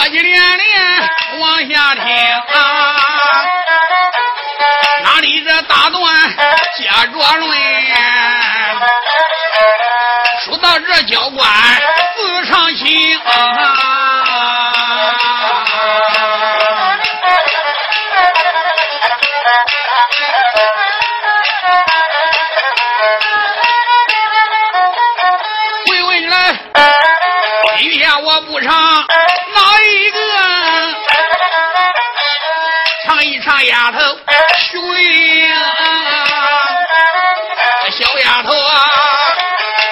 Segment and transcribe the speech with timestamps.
[0.00, 2.96] 你接接连连往下听啊，
[5.04, 6.00] 哪里这大段
[6.76, 7.50] 接着论？
[10.42, 11.46] 说到这教官
[12.16, 13.49] 自伤心啊
[33.70, 33.98] 丫头
[34.58, 35.48] 徐桂英，
[37.92, 38.80] 小丫头啊，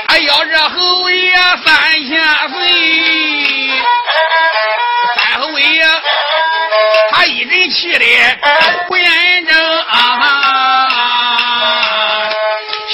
[0.08, 1.32] 还要这侯爷
[1.64, 2.58] 三千岁，
[5.14, 5.86] 三侯爷
[7.10, 8.04] 他一人气的
[8.88, 10.18] 胡延正啊，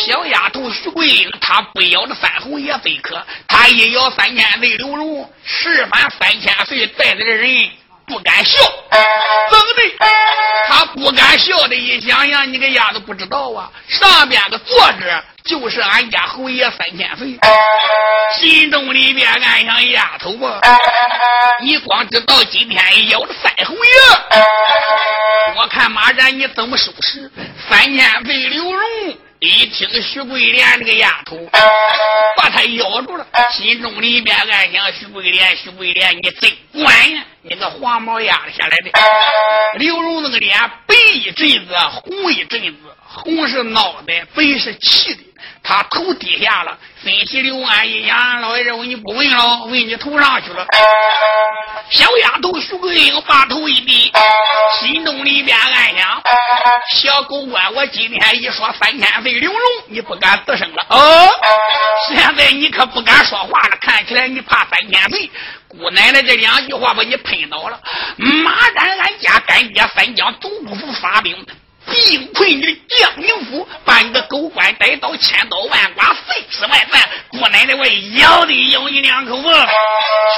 [0.07, 7.71] 小丫头徐桂英她不咬这三侯爷非可，她一咬三千岁刘荣，十番三千岁带着的人
[8.07, 8.61] 不敢笑，
[11.23, 17.39] 俺笑的，一想想，你个丫头不知道啊，上边的坐着就是俺家侯爷三千岁，
[18.39, 20.61] 心中里面暗想丫头啊，
[21.61, 23.81] 你光知道今天咬了三侯爷，
[25.57, 27.31] 我看马然你怎么收拾？
[27.69, 28.81] 三千岁刘荣
[29.45, 31.37] 一听徐桂莲这个丫头，
[32.37, 37.25] 把他咬住了，心中里面暗想徐桂莲，徐桂莲，你真管呀！
[37.43, 38.91] 你个黄毛丫头下来的，
[39.79, 42.84] 刘荣那个脸白一阵子，红一阵子，
[43.15, 45.21] 红是脑袋，白是气的。
[45.63, 50.67] 他头低下了，分析刘安一想，老爷认为你不问了，问你头上去了。
[51.91, 54.13] 小丫头徐桂英把头一低，
[54.79, 56.23] 心中里边暗想：
[56.91, 59.59] 小狗官，我今天一说三千岁玲珑，
[59.89, 60.87] 你不敢吱声了。
[60.91, 61.31] 哦，
[62.09, 65.31] 现在你可不敢说话了，看起来你怕三千岁。
[65.69, 67.81] 姑奶奶这两句话把你喷倒了。
[68.19, 71.35] 马占，俺家干爹三江总督府发兵，
[71.87, 77.03] 兵困你的江宁府，把你的狗官逮到，千刀万剐，碎尸万段。
[77.29, 77.87] 姑奶奶，我
[78.19, 79.49] 咬得咬你两口子。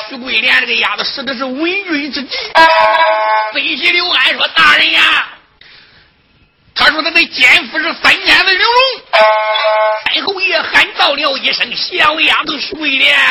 [0.08, 2.36] 徐桂莲这个丫头使的是稳军之计。
[3.52, 5.28] 分析刘安说：“大人呀，
[6.74, 8.80] 他说他的奸夫是三年的刘荣。”
[10.06, 13.16] 太后爷喊到了一声：“小丫头徐桂莲。”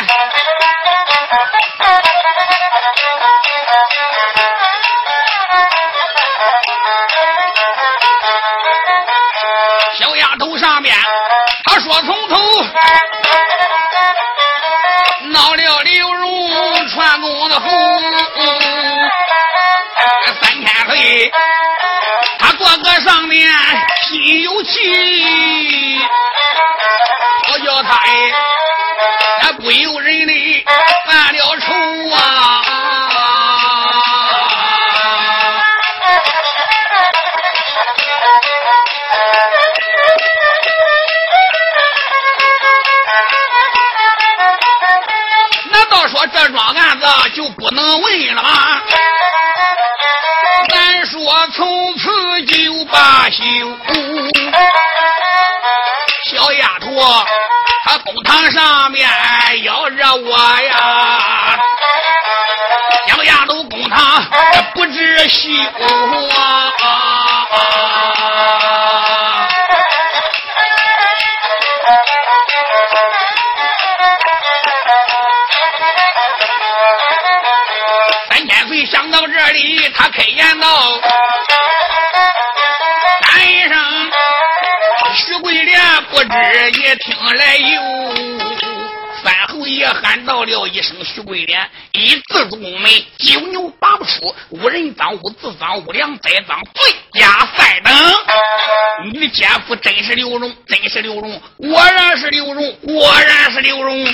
[9.97, 10.93] 小丫头上面，
[11.63, 12.37] 他说从头
[15.29, 17.71] 闹了刘荣传功的红，
[20.41, 21.31] 三天黑，
[22.39, 23.49] 他坐个上面
[24.09, 25.99] 心有气，
[27.53, 28.11] 我叫他哎，
[29.43, 30.65] 那不由人的
[31.07, 31.54] 犯了
[47.29, 48.81] 就不能问了吗？
[50.69, 53.43] 咱说从此就罢休。
[56.25, 56.89] 小丫头，
[57.85, 59.09] 她公堂上面
[59.63, 61.57] 要惹我呀！
[63.07, 64.25] 小丫头公堂
[64.73, 65.49] 不知羞
[66.35, 66.73] 啊！
[79.55, 80.67] 里，他开言道
[83.23, 83.39] ：“三
[83.69, 84.11] 声
[85.15, 85.79] 徐桂莲，
[86.11, 86.27] 不知
[86.71, 87.81] 你听来有？”
[89.23, 97.93] 三侯爷喊到了一声：“徐桂莲，一字宗门，九牛拔不出，无人赃，无自赃，无良栽赃，罪加三等。
[99.05, 104.05] 你的奸夫真是刘荣，真是刘荣，果然是刘荣，果然是刘荣。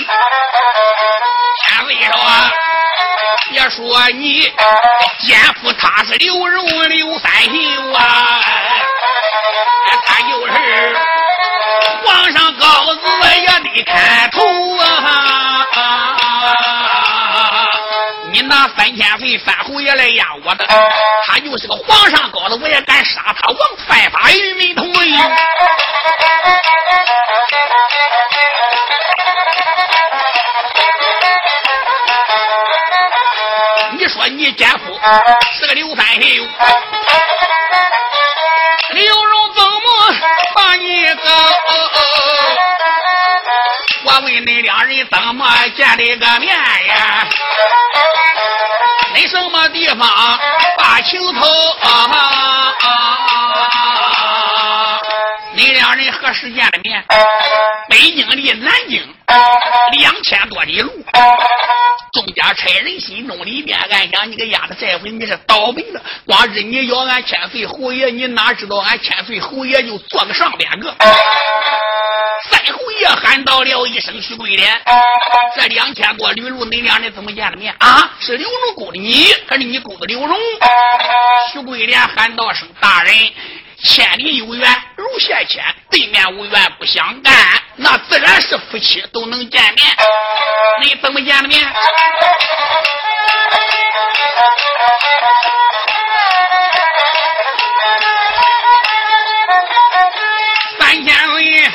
[1.84, 2.50] 岁说啊。”
[3.50, 4.42] 别说你
[5.20, 8.40] 奸夫他是刘荣刘三秀啊，
[10.06, 10.96] 他就是
[12.04, 13.00] 皇上告子
[13.40, 14.40] 也得看头
[14.78, 15.66] 啊！
[18.32, 20.66] 你拿三千岁三侯爷来压我的，
[21.26, 24.86] 他就是个皇上告子，我也敢杀他，王犯法与民同
[34.42, 35.00] 你奸夫
[35.52, 36.20] 是个刘三秀，
[38.90, 39.70] 刘荣怎么
[40.52, 41.22] 把你搞？
[44.02, 45.46] 我问你两人怎么
[45.76, 47.24] 见的个面呀？
[49.14, 50.08] 你什么地方
[50.76, 51.46] 把情投？
[55.54, 57.04] 你两人何时见了面？
[57.88, 59.06] 北京离南京
[59.92, 60.90] 两千多里路，
[62.12, 66.00] 众家差人心中里边暗想：你个丫头这回你是倒霉了。
[66.24, 70.94] 光是你要俺千岁侯爷，你哪知道俺千岁侯爷就坐个上边个。
[72.50, 74.80] 三侯爷喊到了一声：“徐桂莲，
[75.54, 78.10] 这两千多里路，你两人怎么见了面啊？
[78.20, 80.36] 是刘荣勾的你，还是你勾的刘荣？”
[81.52, 83.14] 徐桂莲喊道声：“大人。”
[83.84, 87.34] 千里有缘如线牵，对面无缘不相干，
[87.76, 89.84] 那自然是夫妻都能见面。
[90.82, 91.60] 你怎么见的面？
[100.78, 101.70] 三千岁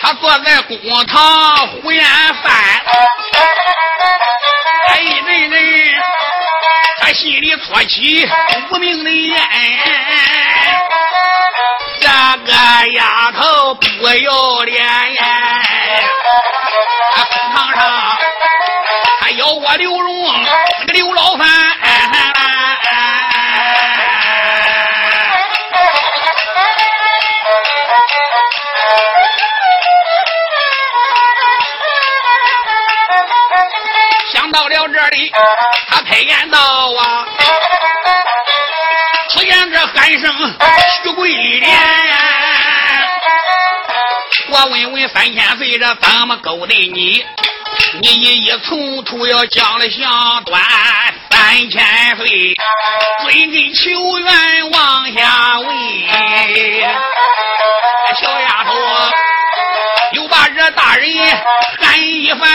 [0.00, 2.04] 他坐在公堂胡言
[2.42, 2.52] 饭，
[4.88, 6.02] 哎，人人
[6.98, 8.26] 他心里搓起
[8.70, 9.38] 无名的烟。
[12.34, 12.52] 那个
[12.92, 14.82] 丫头不要脸
[15.16, 15.62] 呀！
[17.54, 18.18] 堂上
[19.20, 20.44] 还要我刘荣
[20.80, 21.46] 这个刘老范，
[34.32, 35.30] 想到了这里，
[35.90, 36.58] 他开言道
[36.98, 37.26] 啊。
[39.28, 40.54] 出现这喊声，
[41.02, 41.70] 徐桂莲，
[45.08, 47.24] 三千岁，这怎么勾搭你？
[48.00, 50.60] 你一一从头要讲了详短。
[51.30, 52.54] 三千岁，
[53.22, 55.68] 追根求源往下问，
[58.20, 58.70] 小丫头
[60.12, 61.08] 又把这大人
[61.80, 62.48] 喊一番。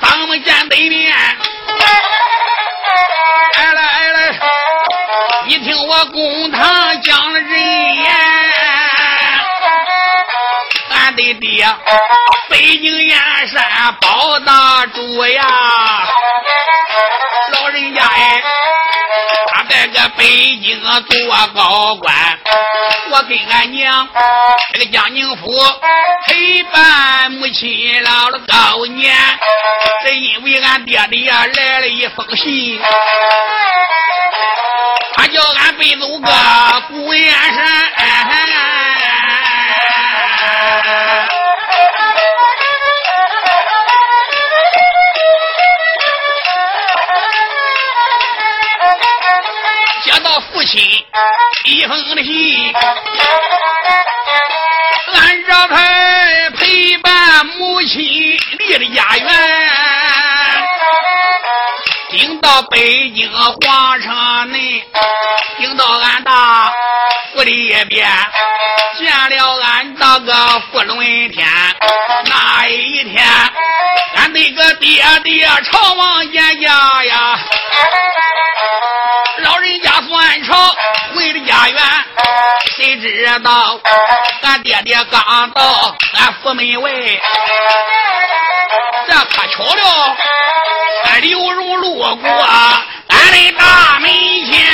[0.00, 1.14] 咱们见对面，
[3.54, 4.38] 哎来了来，
[5.46, 8.12] 你听我公堂讲了人言，
[10.90, 11.66] 俺的爹
[12.48, 15.46] 北京燕山包大主呀，
[17.52, 18.42] 老人家哎。
[19.48, 22.14] 他在个北京做高官，
[23.08, 24.08] 我跟俺娘
[24.72, 25.52] 这个江宁府
[26.26, 29.14] 陪伴母亲老了高年，
[30.02, 32.80] 是因为俺爹爹来了一封信，
[35.14, 36.28] 他叫俺背走个
[36.88, 37.64] 古岩山。
[50.66, 50.82] 亲，
[51.68, 52.72] 一封的信，
[55.14, 59.28] 俺这才陪伴母亲离了家园，
[62.10, 64.84] 顶到北京皇城内，
[65.58, 66.72] 顶到俺大
[67.34, 68.08] 府里边，
[68.96, 70.32] 见了俺大个
[70.70, 70.98] 福伦
[71.32, 71.48] 天。
[72.26, 73.26] 那一天，
[74.14, 77.38] 俺那个爹爹朝王爷家呀。
[83.42, 83.78] 到
[84.42, 86.90] 俺爹爹刚到俺府门外，
[89.06, 90.16] 这可巧了，
[91.04, 92.06] 俺刘荣路过
[93.08, 94.10] 俺的大门
[94.50, 94.66] 前。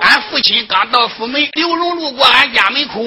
[0.00, 3.00] 俺父亲刚到府门，刘荣路过俺家门口，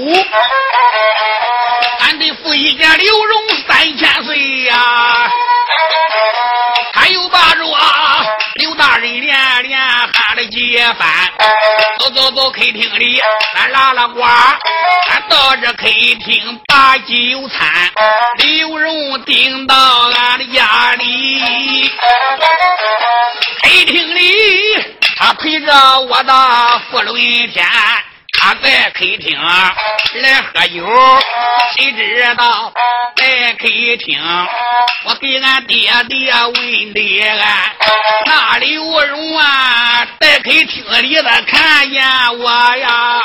[1.99, 5.31] 俺的父一见刘荣三千岁呀。
[6.93, 7.86] 他又把着啊，
[10.93, 11.07] 饭。
[11.99, 13.21] 走走走，客厅里，
[13.55, 17.91] 俺拉拉呱，俺到这客厅把酒餐。
[18.37, 19.75] 刘荣顶到
[20.09, 21.89] 俺的家里，
[23.61, 24.85] 客厅里
[25.17, 27.15] 他陪着我的福伦
[27.49, 27.65] 天。
[28.47, 29.37] 他在客厅
[30.21, 30.87] 来喝酒，
[31.75, 32.71] 谁知道
[33.17, 34.17] 在客厅，
[35.03, 37.75] 我给俺爹爹问的俺，
[38.25, 42.01] 那刘荣啊，在客厅里他看见
[42.39, 43.19] 我呀，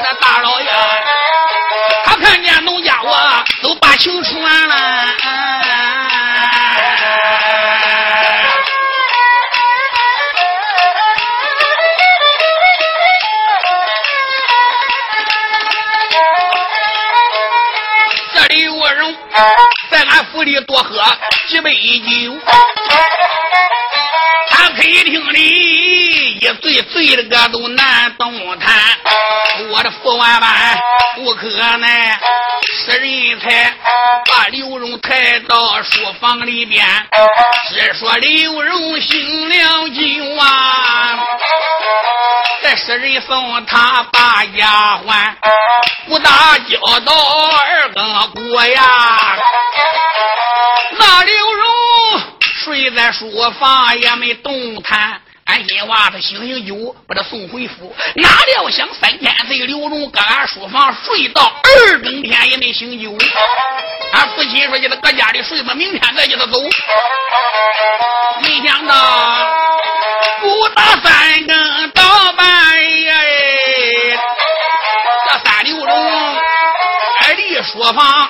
[0.00, 0.66] 那大老爷，
[2.06, 6.03] 他看见农家我都把情传了。
[19.90, 21.02] 在俺府里多喝
[21.48, 22.38] 几杯酒。
[24.50, 28.74] 他客厅里一醉醉的个都难动弹，
[29.70, 30.78] 我的福万般
[31.16, 31.48] 不可
[31.78, 32.18] 奈，
[32.62, 33.74] 使人才
[34.30, 36.86] 把刘荣抬到书房里边，
[37.68, 41.18] 只说刘荣醒了酒啊，
[42.64, 45.34] 这使人送他把丫鬟，
[46.08, 46.30] 不打
[46.60, 48.82] 交道二更过呀，
[50.92, 51.64] 那刘荣。
[52.40, 53.30] 睡在书
[53.60, 57.94] 房也没动弹，俺新娃子醒醒酒，把他送回府。
[58.14, 63.14] 哪料想三天岁刘荣搁俺书房睡到二更天也没醒酒。
[64.14, 66.58] 俺父亲说：“叫他搁家里睡吧，明天再叫他走。”
[68.40, 68.94] 没想到
[70.44, 72.02] 不打三更到
[72.36, 72.44] 半
[73.00, 73.10] 夜，
[75.26, 75.94] 这三刘荣
[77.34, 78.28] 离书房，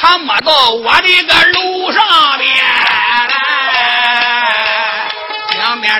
[0.00, 2.03] 他摸到我的个楼上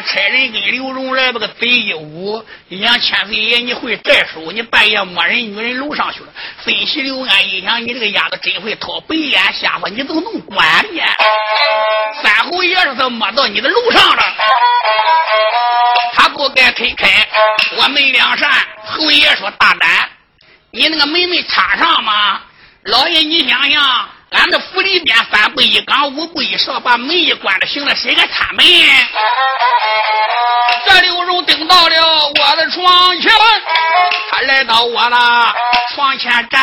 [0.03, 6.27] 差人跟刘荣来把个贼一捂，想千岁爷你会这手，你半夜摸人女人楼上去了。
[6.65, 11.03] 分析刘安一想，你这个丫头真会掏白眼瞎话，你怎么能管呢？
[12.23, 14.23] 三侯爷是他摸到你的楼上了，
[16.15, 17.29] 他不该推开
[17.77, 18.51] 我门两扇。
[18.85, 20.09] 侯爷说大胆，
[20.71, 22.41] 你那个门没插上吗？
[22.85, 24.09] 老爷你想想。
[24.35, 28.65] 俺这府里边三步一岗，五步一哨，把门一关了，行了，谁敢插门？
[30.87, 33.33] 这刘荣等到了我的床前，
[34.31, 35.17] 他来到我的
[35.95, 36.61] 床前站，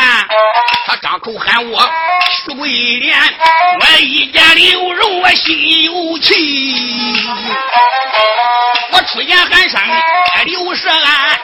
[0.86, 1.90] 他张口喊我
[2.30, 2.68] 徐桂
[3.00, 3.18] 莲，
[3.80, 7.16] 我一见刘荣我心有气，
[8.92, 9.80] 我出言喊声
[10.44, 11.40] 刘世安。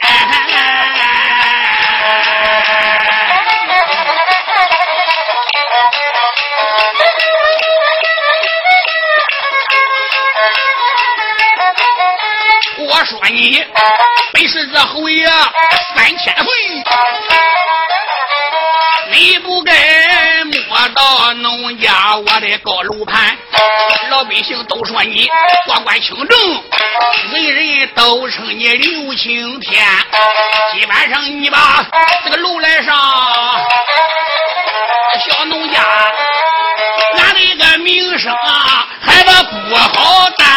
[13.05, 13.63] 说你
[14.33, 15.27] 本是这侯爷
[15.95, 16.45] 三千岁，
[19.11, 23.37] 你不该摸到农家我的高楼盘。
[24.09, 25.29] 老百姓都说你
[25.65, 26.63] 过关清正，
[27.31, 29.85] 人人都称你刘青天。
[30.73, 31.85] 今晚上你把
[32.23, 32.95] 这个楼来上，
[35.25, 35.81] 小农家
[37.17, 40.47] 俺的个名声啊，还得不好担。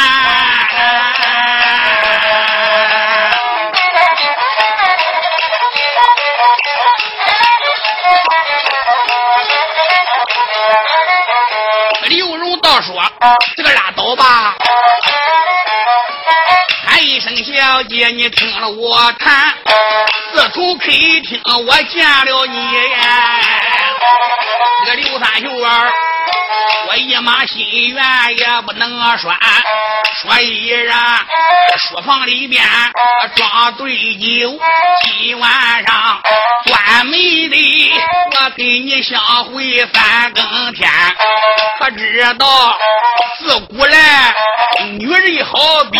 [12.92, 13.02] 说
[13.56, 14.54] 这个拉倒吧，
[16.86, 19.54] 喊一声小姐，你听了我谈，
[20.34, 22.70] 四处客厅我见了你，
[24.84, 25.92] 这个刘三秀儿。
[26.88, 29.36] 我一马心愿也不能拴，
[30.22, 30.96] 所以然
[31.78, 32.62] 书房里边
[33.34, 34.58] 装对酒，
[35.02, 35.50] 今晚
[35.86, 36.20] 上
[36.66, 37.12] 专门
[37.50, 37.92] 的
[38.32, 40.90] 我跟你相会三更天。
[41.78, 42.46] 可知道
[43.38, 44.34] 自古来
[44.98, 45.98] 女人好比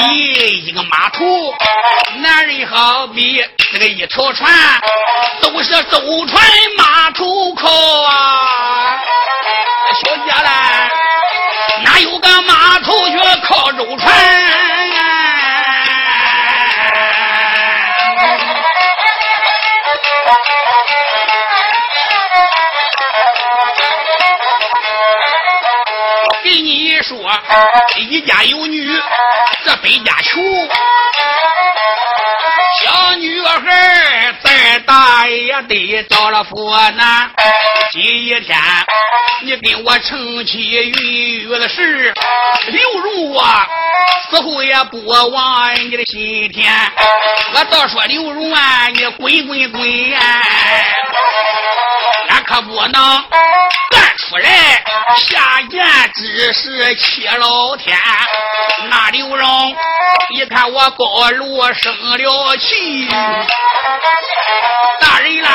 [0.65, 1.25] 一个码头，
[2.17, 4.53] 男人好比这个一条船，
[5.41, 6.43] 都是舟船
[6.77, 7.69] 码头靠
[8.03, 8.99] 啊。
[9.95, 10.49] 小姐嘞，
[11.85, 14.13] 哪有个码头去靠舟船？
[26.43, 27.17] 给你说，
[27.97, 29.01] 一家有女，
[29.65, 30.41] 这百家求。
[32.81, 37.31] 小女孩再大也得找了佛南。
[37.93, 38.59] 今一天
[39.43, 42.15] 你跟我成亲玉玉的事，
[42.69, 43.67] 刘荣啊，
[44.31, 46.73] 死后也不忘你的心田。
[47.55, 50.19] 我倒说刘荣啊，你滚滚滚呀！
[52.29, 52.93] 俺可不能
[53.91, 54.49] 干出来
[55.17, 57.97] 下贱之事欺老天。
[58.91, 59.77] 那刘荣
[60.31, 63.09] 一看我高炉生了气，
[65.01, 65.49] 大人啦，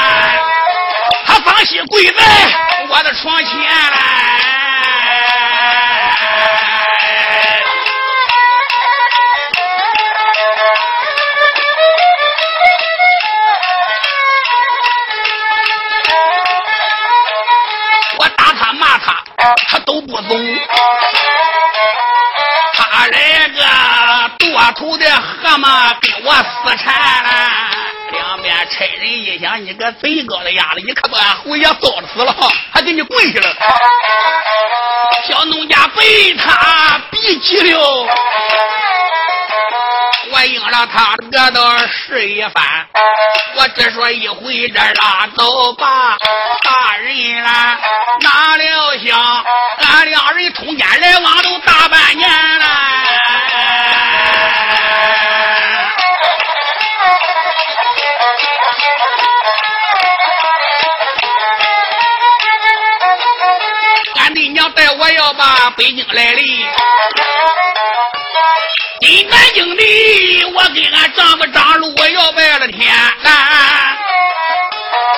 [1.26, 2.22] 他放心跪在
[2.90, 3.58] 我的床前我
[19.68, 20.36] 他，都不走。
[22.74, 23.62] 他来个
[24.40, 27.30] 多头的蛤蟆给我死缠了，
[28.12, 32.36] 两边差人一想，你个贼高的丫头，你可把俺侯爷糟死了，
[32.74, 33.56] 还给你跪下了。
[35.28, 38.08] 小农家被他逼急了，
[40.32, 42.86] 我应了他得到是一番，
[43.56, 46.18] 我只说一回这拉走吧，
[46.64, 47.78] 大人啦，
[48.22, 49.46] 哪料想
[49.80, 52.66] 俺两人通奸来往都大半年了。
[64.16, 66.68] 俺的娘带我要把北京来哩，
[69.00, 72.92] 进南京的，我给俺丈夫张路，我要拜了天。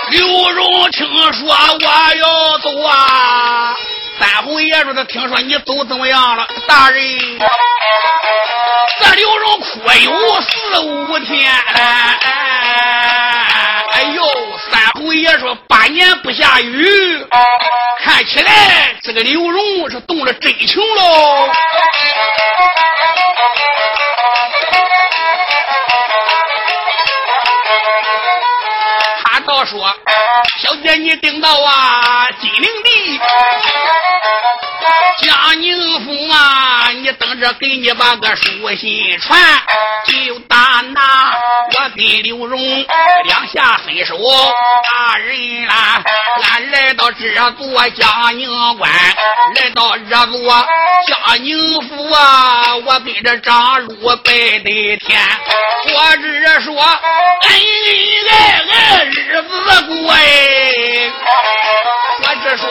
[0.10, 1.48] 刘荣听说
[1.80, 3.76] 我要走啊，
[4.20, 6.48] 三侯爷说他听说你走怎么样了？
[6.68, 7.02] 大人，
[9.00, 11.50] 这刘荣哭有四五天。
[13.92, 14.24] 哎呦，
[14.72, 17.26] 三侯爷说八年不下雨。
[18.02, 21.50] 看起来这个刘荣是动了真情喽。
[29.60, 29.94] 我说
[30.64, 33.20] ：“小姐，你顶到啊金陵地，
[35.22, 39.40] 江宁府啊，你等着给你把个书信传，
[40.06, 41.34] 就打那
[41.74, 42.60] 我跟刘荣
[43.26, 44.18] 两下分手。
[44.18, 46.02] 大人啦，
[46.52, 50.68] 俺来到这座江宁关，来到这座
[51.08, 53.94] 江宁府啊，我跟着张禄
[54.24, 55.20] 拜的天，
[55.96, 58.32] 我只说恩恩爱
[58.72, 59.48] 爱日子
[59.88, 60.18] 过哎，
[62.22, 62.64] 我只说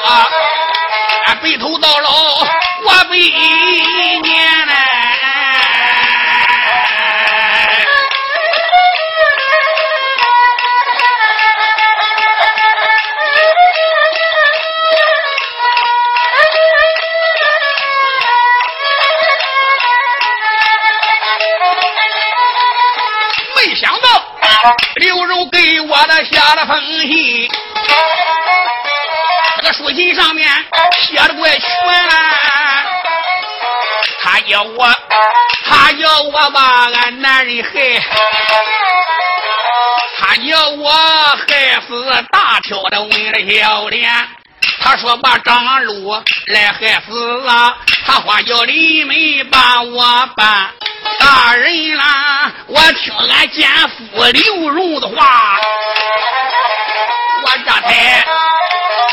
[1.37, 2.11] 白头到老，
[2.85, 4.75] 我百年嘞。
[24.97, 27.68] 刘柔给我的下了封信，这个
[29.89, 30.47] 书信上面
[31.01, 32.15] 写的怪全了。
[34.23, 34.87] 他叫我，
[35.65, 38.03] 他叫我把俺男人害，
[40.19, 44.11] 他叫我害死大挑的问了小脸。
[44.83, 47.75] 他说把张禄来害死了，
[48.05, 49.17] 他花叫你们
[49.51, 50.71] 把我办。
[51.19, 55.59] 大人啦，我听俺奸夫刘荣的话，
[57.43, 58.27] 我这才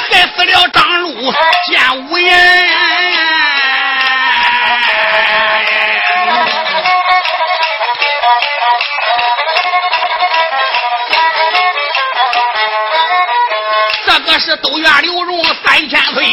[0.09, 1.33] 害死了张禄
[1.67, 2.35] 见无人。
[14.05, 16.25] 这个是都怨刘荣三千岁。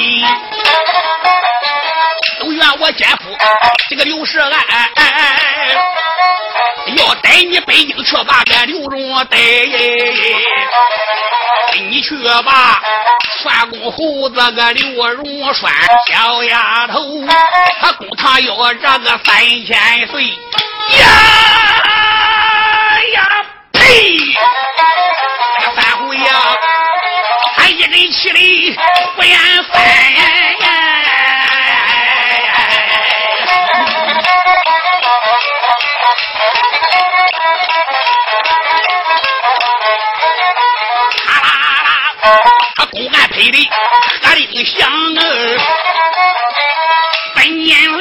[2.40, 3.37] 都怨我奸夫，
[3.88, 4.52] 这个刘世安，
[6.96, 9.38] 要带你北京去把个刘荣逮，
[11.88, 12.80] 你去吧
[13.42, 15.70] 算公侯这个刘荣拴
[16.11, 17.00] 小丫头，
[17.80, 22.12] 他公他要这个三千岁，呀！
[43.42, 43.59] 公安配的
[44.22, 45.59] 何丁祥儿，
[47.35, 48.00] 本年岁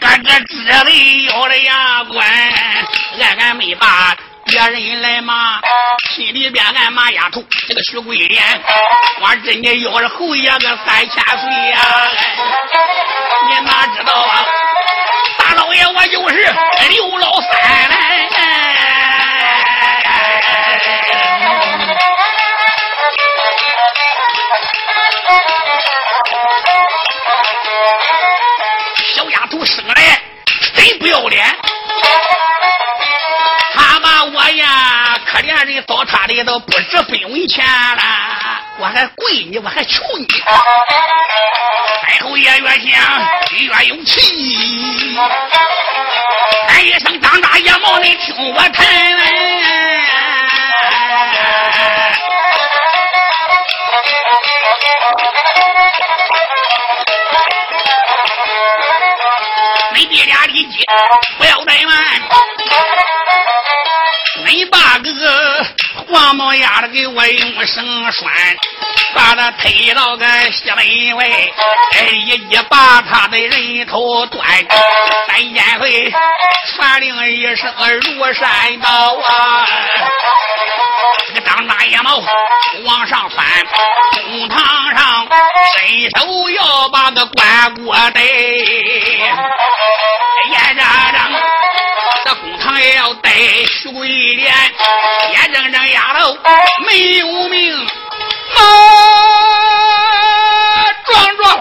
[0.00, 2.26] 哥哥知雷要了牙关，
[3.20, 5.60] 俺俺没把别人来骂，
[6.10, 8.42] 心里边俺骂丫头这个徐桂莲，
[9.20, 11.78] 我这你要是侯爷个三千岁呀，
[13.48, 14.44] 你哪知道啊？
[15.38, 16.54] 大老爷我就是
[16.88, 17.50] 刘老三
[17.88, 17.96] 嘞。
[29.14, 30.20] 小丫头生来
[30.74, 31.44] 真不要脸，
[33.74, 38.02] 他把我呀可怜人糟蹋的都不值分文钱了，
[38.78, 40.26] 我还跪你，我还求你。
[42.02, 42.90] 太后爷越想
[43.52, 45.16] 越有气，
[46.68, 48.86] 喊一声张大爷，mau 你听我谈。
[59.94, 60.86] 你爹俩理解，
[61.38, 61.92] 不要怠慢。
[64.46, 65.10] 你把个
[66.22, 68.30] 黄毛丫的给我用绳拴，
[69.12, 71.24] 把他推到个西门外，
[71.94, 74.46] 哎，一一把他的人头断。
[75.26, 76.12] 三千岁
[76.76, 78.48] 传令一声如山
[78.80, 79.66] 倒啊！
[81.26, 82.22] 这个张大野猫
[82.84, 83.44] 往上翻，
[84.12, 84.64] 公堂
[84.96, 85.26] 上
[85.76, 88.22] 伸手要把个关过逮，
[90.52, 91.42] 眼睁睁
[92.90, 93.30] 要逮
[93.66, 94.52] 徐桂莲，
[95.32, 96.36] 眼睁睁丫头
[96.86, 98.60] 没有命，啊，
[101.06, 101.60] 壮壮！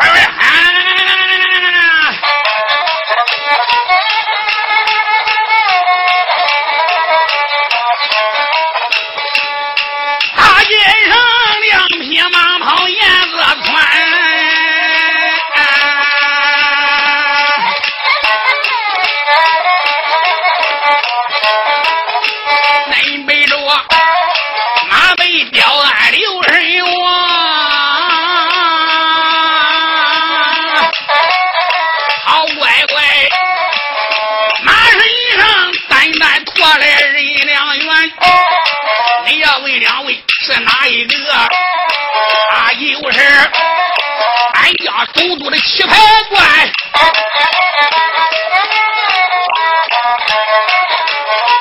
[44.78, 45.98] 家总督的棋牌
[46.30, 46.42] 官。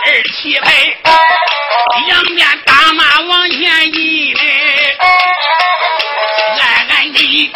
[0.07, 0.97] 二棋牌，
[2.07, 4.35] 两边打马往前进，
[6.59, 7.53] 暗暗地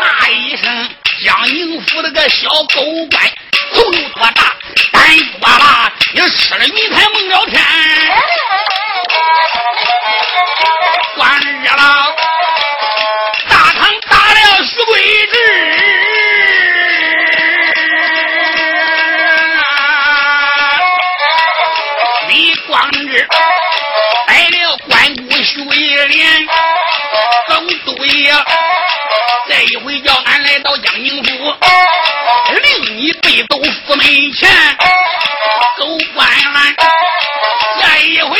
[0.00, 0.88] 骂一声
[1.24, 3.22] ：“江宁府那个小狗官，
[3.74, 4.56] 头有多大，
[4.92, 5.92] 胆有多大？
[6.12, 7.60] 你吃了云彩梦了天。”
[26.14, 26.46] 贵莲，
[27.48, 28.32] 总督爷
[29.48, 31.56] 这一回叫俺来到江宁府，
[32.62, 34.48] 令你背走府门前，
[35.76, 36.76] 走关俺。
[37.80, 38.38] 这一回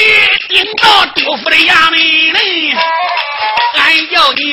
[0.49, 2.77] 顶到督府的衙门里，
[3.75, 4.53] 俺叫你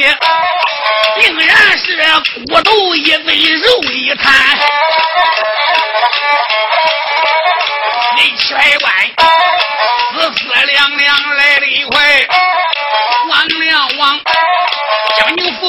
[1.19, 1.95] 定然是
[2.47, 4.33] 骨头一堆肉一摊。
[8.17, 8.91] 你七百官
[10.13, 10.90] 四四两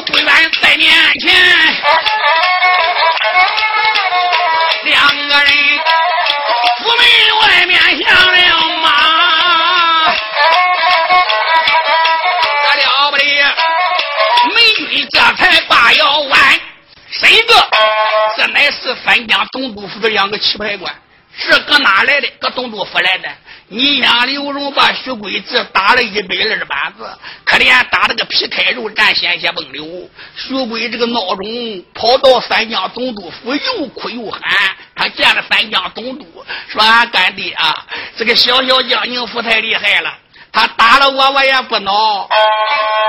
[0.07, 0.27] 不远
[0.61, 1.33] 在面前，
[4.85, 5.53] 两个人
[6.79, 7.01] 府门
[7.41, 8.37] 外面响了
[8.83, 8.87] 马，
[12.63, 13.23] 这了不得！
[14.55, 14.57] 美
[14.89, 16.61] 军这才把腰弯，
[17.11, 17.55] 谁个？
[18.37, 20.93] 这乃是三江总督府的两个棋牌官。
[21.35, 22.29] 是搁哪来的？
[22.41, 23.29] 搁总督府来的。
[23.69, 27.09] 你想刘荣把徐贵志打了一百二板子，
[27.45, 30.11] 可怜打了个皮开肉绽，鲜血迸流。
[30.37, 34.41] 徐贵这个闹钟跑到三江总督府，又哭又喊。
[34.95, 40.19] 他见了三江总督，说：“俺干爹啊，这个小小江宁府太厉害了。
[40.53, 42.29] 他打了我，我也不恼。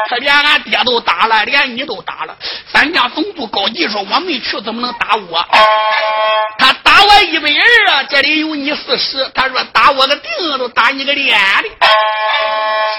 [0.09, 2.35] 他连俺爹都打了，连你都打了。
[2.67, 5.45] 三江总督高级说：我没去，怎么能打我？
[6.57, 8.03] 他打我一百二啊！
[8.09, 9.29] 这里有你四十。
[9.33, 11.69] 他说打我个腚都打你个脸的。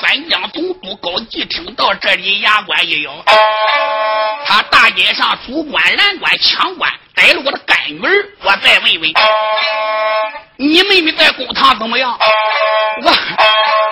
[0.01, 3.13] 三江总督高级听到这里，牙关一咬。
[4.47, 9.13] 他大街上主官、拦官、抢官逮了我的干女儿，我再问问，
[10.57, 12.19] 你妹妹在公堂怎么样？
[13.03, 13.13] 我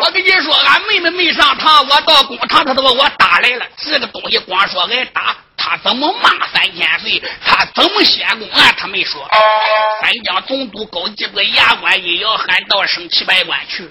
[0.01, 3.67] 我跟你说，俺妹妹没上堂，我到公堂，他都把我打来了。
[3.77, 7.23] 这个东西光说挨打，他怎么骂三千岁？
[7.45, 8.75] 他怎么先公案？
[8.77, 9.29] 他没说。
[10.01, 13.89] 三江总督高级个衙官一要，喊到省七百官去。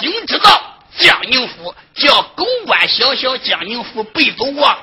[0.00, 0.60] 应知道
[0.98, 4.76] 江宁府叫狗官小小江宁府背走我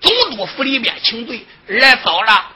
[0.00, 2.46] 总督府里面请罪，来早了，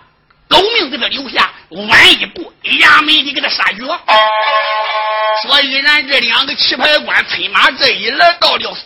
[0.52, 3.78] 狗命给他留下，晚一步衙门里给他杀绝。
[5.42, 8.76] 所以，然这两个棋牌官催马这一来到了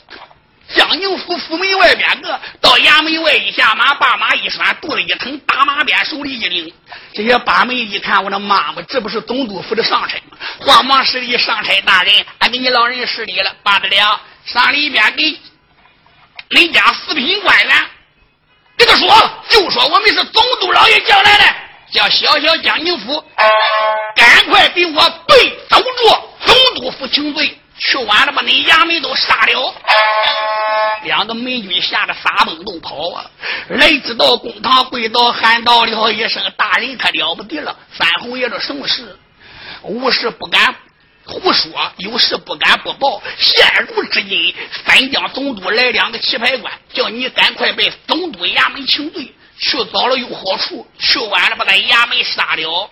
[0.75, 6.73] 江宁府府门外边个，到衙门外一下马，把马一拴，肚子一疼，打马鞭，手里一拎。
[7.13, 10.37] 这些把门一看，我的妈妈，这不是总督府的上差吗？
[10.61, 14.21] 慌忙施礼，上差大人，俺给你老人家施礼了，罢得了。
[14.45, 15.39] 上里边给
[16.51, 17.87] 恁家四品官员，
[18.77, 21.45] 给他说，就说我们是总督老爷叫来的，
[21.91, 23.25] 叫小小江宁府，
[24.15, 29.75] 赶快给我背走着总督府请罪，去晚了把恁衙门都杀了。
[31.05, 33.25] 两个美军吓得撒蹦都跑啊！
[33.69, 37.75] 来至到公堂，跪倒喊道了一声：“大人可了不得了！
[37.97, 39.17] 三侯爷这什么事？
[39.83, 40.75] 无事不敢
[41.27, 43.21] 胡说，有事不敢不报。
[43.37, 49.33] 现如今，三江总督来两个棋牌官，叫你赶快被总督衙门请罪。
[49.59, 52.91] 去早了有好处，去晚了把他衙门杀了。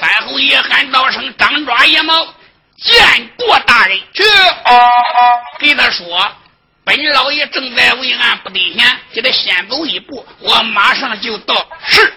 [0.00, 2.26] 三侯爷喊道声：“张抓野猫，
[2.78, 4.24] 见过大人。”去，
[5.58, 6.32] 给他说。
[6.84, 11.54] 本老爷正在为案不得闲，叫他先走一步，我马上就到。
[11.86, 12.12] 是。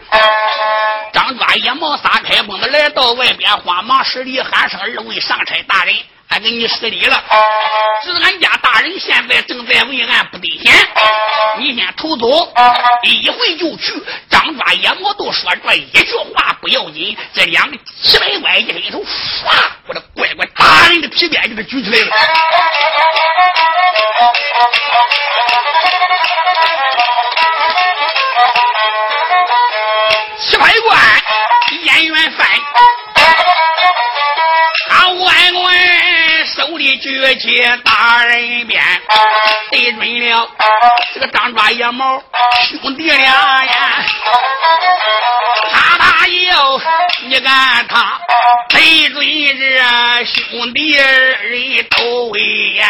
[1.12, 5.96] 张抓野猫撒开蹦子来到外边，慌忙施礼喊声：“二位上差大人。”
[6.34, 7.24] 俺给你施礼了，
[8.04, 10.74] 是俺家大人现在正在为俺不得闲，
[11.60, 12.52] 你先偷走，
[13.04, 13.94] 一回就去。
[14.32, 19.06] 张抓野猫都说这一句话不要紧，这两个七百块一伸手，唰，
[19.86, 22.08] 我的乖乖，大人的皮鞭就给举起来了。
[30.40, 31.00] 七百官，
[31.84, 32.48] 演员翻，
[34.90, 36.13] 他万官。
[36.46, 38.82] 手里举起大人鞭，
[39.72, 40.50] 对准了
[41.14, 42.22] 这个张抓野猫
[42.82, 43.26] 兄弟俩
[43.64, 44.06] 呀！
[45.72, 46.82] 他大有
[47.24, 48.20] 你看他
[48.70, 49.26] 对准
[49.58, 52.86] 这兄弟人都威严，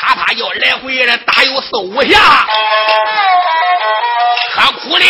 [0.00, 2.18] 他怕要来回的打有四五下，
[4.54, 5.04] 可苦了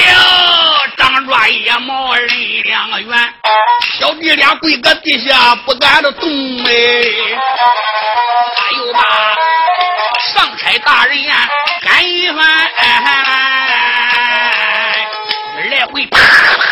[1.43, 2.29] 张抓野猫人
[2.63, 3.35] 两个圆，
[3.99, 6.13] 小弟俩跪个地下不敢动
[6.65, 6.71] 哎。
[8.55, 9.01] 他又把
[10.21, 11.49] 上差大人呀
[11.83, 12.39] 喊一番，
[15.69, 16.63] 来回啪啪啪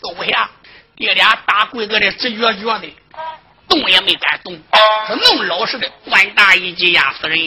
[0.00, 0.48] 走下，
[0.96, 2.88] 弟俩打跪个的直撅撅的，
[3.68, 4.52] 动也没敢动，
[5.06, 7.38] 是弄老实的官大一级压死人。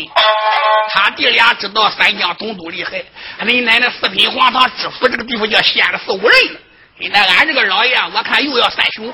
[0.90, 3.04] 他弟俩知道三江总督厉害，
[3.42, 6.60] 恁奶奶四品皇堂知府这个地方叫县了四五人了。
[7.00, 9.14] 现在俺这个老爷，我看又要三雄，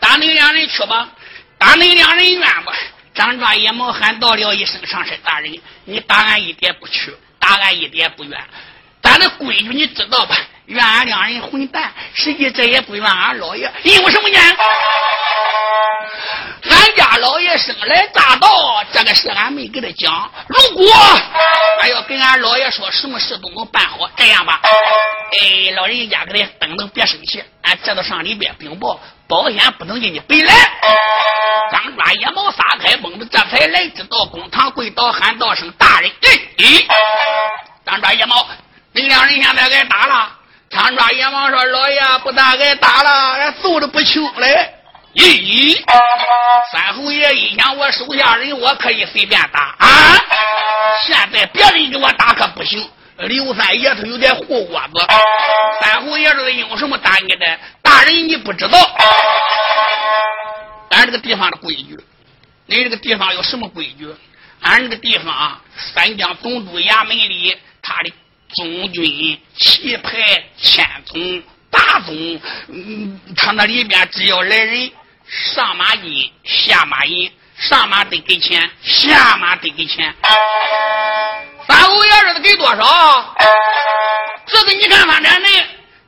[0.00, 1.08] 打恁两人去吧。
[1.58, 2.72] 打恁两人冤吧！
[3.12, 8.40] 张抓野猫喊道了一声：“上山大人，你打俺一点不屈，打俺一点不冤。
[9.02, 10.36] 咱的规矩你知道吧？
[10.66, 14.38] 怨俺两人混蛋，实际这也不怨俺老爷，因为什么呢？
[16.70, 20.30] 俺家老爷生来大道，这个事俺没给他讲。
[20.48, 20.84] 如果
[21.80, 24.10] 俺要跟俺老爷说，什么事都能办好。
[24.16, 24.60] 这样吧，
[25.40, 30.54] 哎，老人家给他等等，别生气，俺这都上里边禀报。”保险不能给你背来，
[31.70, 36.10] 张抓野猫撒开蹦子，这才来知道公堂跪倒喊道声大人。
[36.56, 36.86] 咦，
[37.84, 38.48] 张抓野猫，
[39.00, 40.32] 你两人现在挨打了？
[40.70, 44.74] 长抓阎王说：“老爷不但挨打了，俺揍的不轻嘞。”
[45.14, 45.82] 咦咦，
[46.70, 50.14] 三侯爷一想，我手下人我可以随便打啊，
[51.06, 52.88] 现在别人给我打可不行。
[53.16, 55.06] 刘三爷他有点护窝子，
[55.80, 57.58] 三侯爷这是用什么打你的？
[57.82, 58.78] 大人你不知道，
[60.90, 61.98] 俺这个地方的规矩，
[62.66, 64.14] 你这个地方有什么规矩？
[64.60, 65.60] 俺这个地方啊
[65.94, 68.12] 三江总督衙门里，他的
[68.56, 74.90] 中军旗牌千总大总，嗯，他那里边只要来人，
[75.26, 80.14] 上马金，下马银，上马得给钱，下马得给钱。
[81.66, 83.36] 三五爷这是给多少？
[84.46, 85.48] 这个你看反正呢，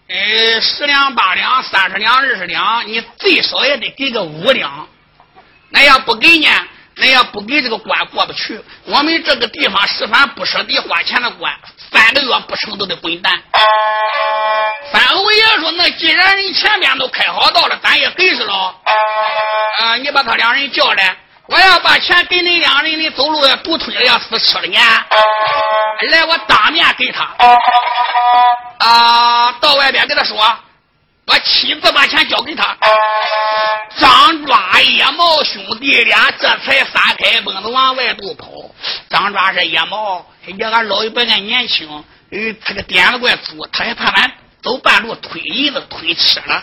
[0.08, 4.88] 呃，十两八两，三十两二十两，你最少也得给个五两。
[5.68, 6.48] 那要不给呢？
[6.96, 8.60] 那要不给这个关过不去。
[8.84, 11.54] 我们这个地方十番不舍得花钱的官，
[11.92, 13.32] 三个月不成都得滚蛋。
[14.92, 18.74] 三侯爷说：“那既然人前边都开好道了，咱也给是了。
[19.78, 21.16] 啊，你把他两人叫来。”
[21.50, 24.78] 我要把钱给你两人，你走路要独吞了，要死吃了呢。
[26.02, 27.28] 来，我当面给他。
[28.78, 30.36] 啊，到外边给他说，
[31.26, 32.76] 我亲自把钱交给他。
[33.98, 38.48] 张抓野猫兄弟俩这才撒开蹦子往外头跑。
[39.08, 41.88] 张抓是野猫，人家俺老一辈俺年轻，
[42.30, 46.62] 呃，他个点子怪粗，他还怕俺走半路推银子推吃了。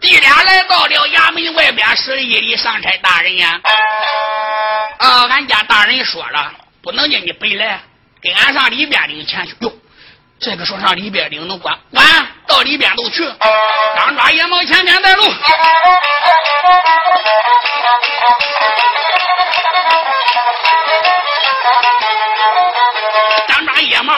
[0.00, 3.60] 弟俩来到了衙门外边，是一礼，上差大人呀！
[4.98, 7.80] 啊，俺家大人说了，不能叫你白来，
[8.20, 9.54] 给俺上里边领钱去。
[9.60, 9.72] 哟，
[10.38, 11.76] 这个说上里边领能管？
[11.90, 12.06] 管
[12.48, 13.22] 到里边都去。
[13.96, 15.22] 张抓野猫前面带路。
[23.46, 24.12] 张抓野猫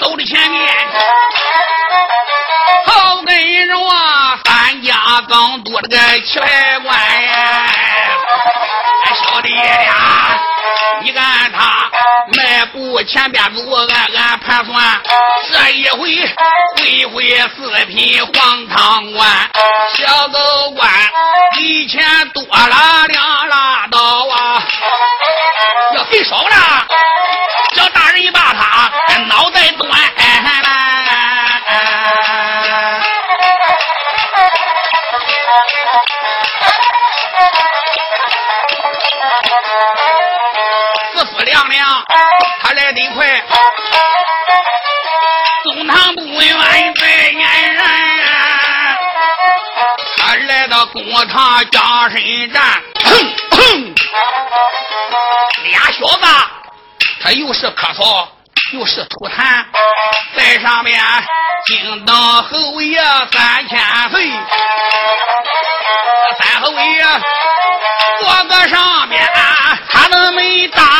[0.00, 0.66] 走的前面。
[2.86, 3.90] 好跟着我，
[4.44, 4.94] 三家
[5.28, 7.66] 刚多了个棋牌官呀，
[9.14, 9.92] 小弟俩，
[13.04, 15.00] 前边走，暗暗盘算，
[15.50, 15.98] 这一回
[16.76, 19.28] 会会四品黄堂官，
[19.94, 20.90] 小狗官
[21.58, 24.62] 以前多了两拉刀啊，
[25.94, 26.86] 要给少了，
[27.74, 28.90] 叫大人一把他
[29.28, 29.90] 脑袋断。
[43.00, 43.42] 得快。
[45.62, 47.82] 中堂不远在眼人，
[50.18, 52.82] 他来到公堂江身站，
[55.64, 56.26] 俩小子，
[57.22, 58.28] 他又是咳嗽
[58.72, 59.64] 又是吐痰，
[60.36, 61.00] 在上面
[61.66, 63.00] 惊到侯爷
[63.32, 63.78] 三千
[64.10, 64.30] 岁，
[66.38, 67.04] 三侯爷
[68.20, 69.26] 坐个上面，
[69.90, 70.99] 他都没打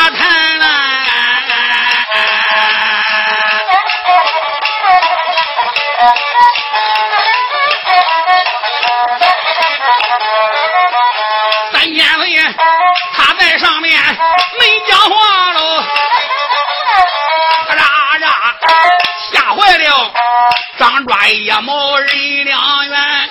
[21.31, 23.31] 张专业毛任良元，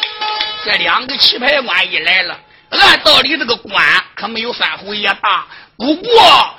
[0.63, 3.85] 这两个棋牌官一来了，按道理这个官
[4.15, 5.45] 可没有三侯爷大，
[5.77, 6.55] 不过。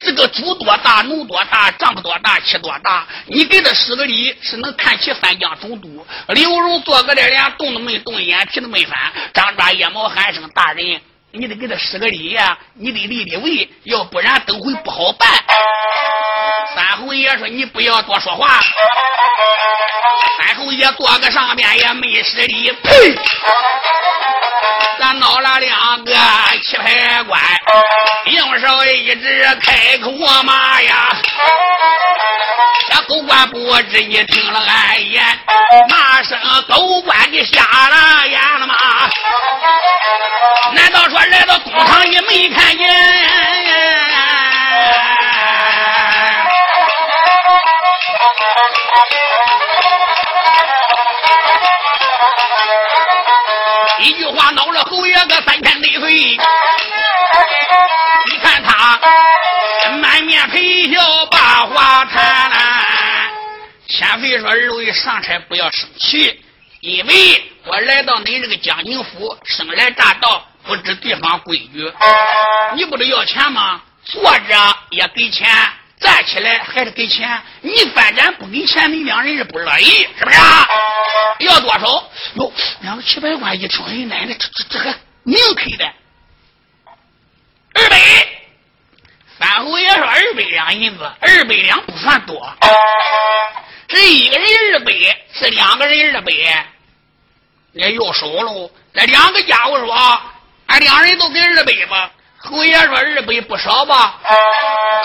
[0.00, 3.06] 这个猪多大，牛多大，丈夫多大，妻多大？
[3.26, 6.06] 你给他施个礼，是能看齐三江总督。
[6.28, 8.98] 刘荣坐个这连动都没动，眼皮都没翻。
[9.34, 15.28] 张抓叶毛喊声：“大人，你得给他施个礼呀，你得立立位，要不然等会不好办。”
[16.74, 18.60] 三侯爷说：“你不要多说话。”
[20.38, 22.90] 三侯爷坐个上面也没施礼，呸！
[25.00, 26.12] 咱闹了两个
[26.62, 27.40] 棋牌官，
[28.26, 30.10] 用手一指开口
[30.42, 31.08] 骂呀！
[32.90, 35.24] 这狗官不知你听了俺言，
[35.88, 38.74] 骂声狗官你瞎了眼了吗？
[40.74, 42.86] 难道说来到公堂你没看见？
[53.98, 56.12] 一句话恼了侯爷个三千岁岁，
[58.26, 58.98] 你看他
[59.98, 62.50] 满面陪笑把话谈。
[63.88, 66.40] 千岁说：“二位上车不要生气，
[66.80, 71.92] 因为我来到你这个江宁府，生来乍到，不知地方规矩。
[72.76, 73.82] 你不得要钱吗？
[74.04, 75.48] 坐着也给钱。”
[76.00, 77.42] 站起来还得给钱？
[77.60, 80.40] 你反正不给钱，你两人是不乐意，是不是？
[80.40, 80.66] 啊
[81.40, 82.10] 要多少？
[82.34, 85.84] 哟，两个棋牌官一听，哎，奶奶，这这这还明开的，
[87.74, 87.98] 二百。
[89.38, 92.54] 三侯爷说二百两银子，二百两不算多。
[93.88, 94.92] 这一个人二百，
[95.32, 96.32] 是两个人二百，
[97.72, 98.70] 那要少喽。
[98.92, 100.22] 那两个家伙说，
[100.66, 102.10] 俺两人都给二百吧。
[102.42, 104.14] 侯爷说二百不少吧？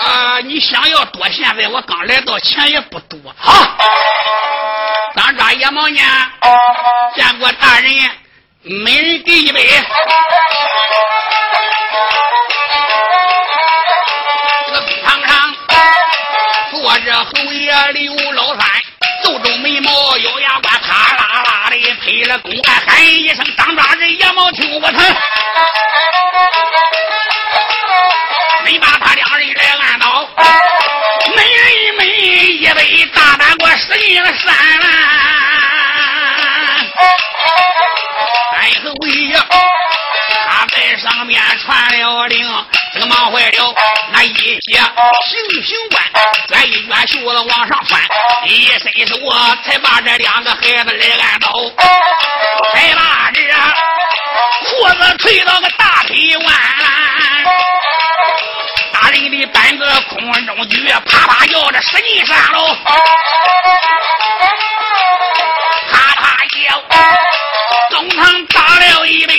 [0.04, 1.28] 啊，你想要多？
[1.30, 3.20] 现在我刚来到，钱也不多。
[3.36, 3.52] 好，
[5.14, 6.00] 当抓野猫呢？
[7.14, 7.92] 见过大人，
[8.62, 9.60] 每人给一百。
[14.66, 15.54] 这个公堂上
[16.70, 18.66] 坐着侯爷刘老三，
[19.24, 20.75] 皱皱眉毛，咬牙关，
[22.06, 25.02] 啦的配了公案，喊一声：“张抓人野猫，听我谈。”
[28.64, 30.28] 没把他两人来按倒，
[31.34, 34.86] 每人一枚一杯，大胆给我使劲了山了。
[38.52, 39.65] 三侯爷他
[41.26, 42.48] 面传了令，
[42.94, 43.74] 这个忙坏了，
[44.12, 46.02] 那一些行刑官
[46.48, 48.00] 卷一卷袖子往上翻，
[48.46, 49.16] 一伸手
[49.64, 51.52] 才把这两个孩子来按倒，
[52.72, 53.40] 才把这
[54.64, 56.54] 裤子垂到个大腿弯。
[58.92, 62.76] 大人的半个空中举，啪啪叫着使劲上喽，
[65.90, 66.82] 啪啪叫，
[67.90, 69.34] 中堂打了一杯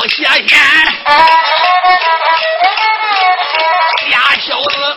[0.00, 0.58] 绽冒血线，
[4.08, 4.96] 俩小子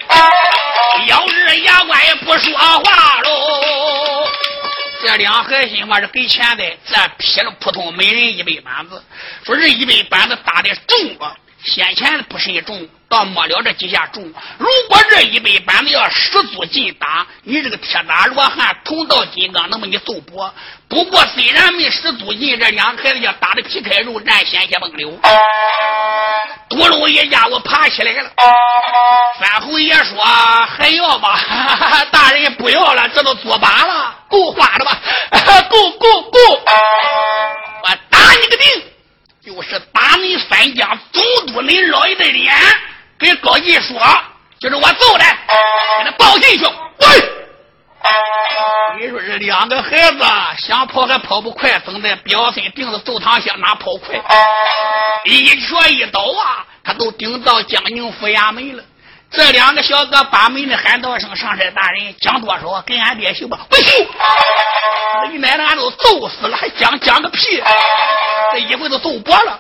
[1.08, 4.26] 咬着牙关也不说话喽。
[5.02, 9.04] 这两孩心话是给钱的，这劈了扑通，每人一百板子。
[9.46, 11.36] 说这一百板子打的重啊，
[11.66, 14.24] 先前不是一重，到末了这几下钟。
[14.58, 20.50] 如果这一百板子要十足劲打，你这个铁打罗汉铜到金刚，那么你揍不？
[20.90, 25.12] 不过虽然没十足劲，这两个孩子要打的皮开肉绽，鲜血迸流。
[26.70, 28.32] 嘟噜一下，我爬起来了。
[29.40, 30.18] 三侯爷说
[30.66, 31.38] ：“还要吗？
[32.12, 35.00] 大人不要了，这都做罢了，够花的吧？
[35.70, 36.40] 够够够！
[37.84, 38.82] 我打你个腚！
[39.46, 42.56] 就是打你三江总督你老爷的脸，
[43.24, 43.98] 给高一说，
[44.60, 45.24] 就是我揍的，
[45.98, 46.66] 给他报进去。
[46.66, 47.08] 喂！
[49.00, 50.24] 你说这两个孩子
[50.58, 54.22] 想跑还跑不快，正在表孙钉子揍堂下哪跑快？
[55.26, 58.84] 一瘸一倒啊，他都顶到江宁府衙门了。
[59.34, 62.82] 这两个小哥把门的喊道声：“上山大人，讲多少？
[62.86, 63.66] 跟俺爹行吧？
[63.68, 64.08] 不行！
[65.32, 67.40] 你奶奶俺都揍死了，还讲讲个屁！
[68.52, 69.60] 这一回都揍薄了。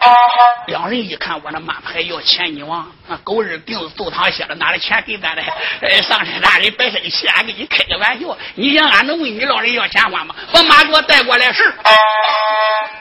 [0.68, 5.42] 两人一看，我那妈还要钱你忘，那狗日钉子揍淌血了，拿的钱给咱的？
[5.82, 8.38] 哎，上山大人别生气，俺给你开个玩笑。
[8.54, 10.36] 你想俺能问你老人要钱花吗？
[10.52, 11.74] 把马给我带过来是。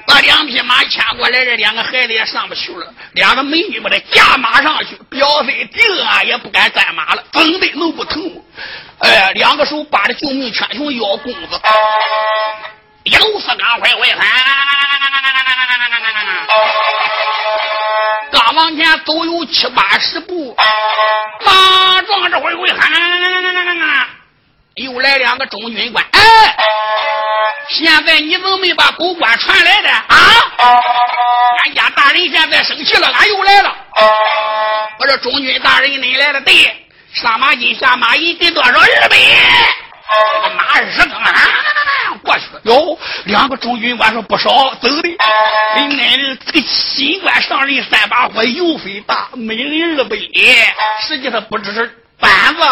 [0.05, 2.87] 把两匹马牵过来，这两个孩子也上不去了。
[3.13, 8.41] 两个美女把他驾马上去，表飞定啊也不敢站满了，疼的能不疼吗？
[8.99, 11.61] 哎，两个手把着救命圈熊腰弓子，
[13.05, 14.17] 一路是刚快快，
[18.31, 20.57] 刚往前走有七八十步，
[21.45, 22.93] 马撞着回回喊，
[24.75, 26.21] 又来两个中军官，哎。
[27.69, 30.17] 现在你怎么没把狗官传来的啊？
[31.65, 33.75] 俺家大人现在生气了，俺又来了。
[34.99, 36.53] 我说中军大人，你来了，对，
[37.15, 39.17] 上马金下马银给多少二百？
[40.43, 41.33] 这个马二十个啊，
[42.23, 42.61] 过去了。
[42.65, 45.09] 哟，两个中军官说不少，走的。
[45.77, 50.17] 你奶奶这个新官上任三把火，油费大，每人二百。
[51.07, 52.63] 实际上不只是板子，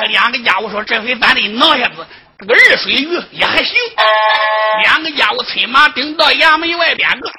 [0.00, 2.04] 这两个家伙说这回咱得挠下子。
[2.40, 3.76] 这个二水鱼也还行，
[4.82, 7.30] 两个家伙催马顶到衙门外边个，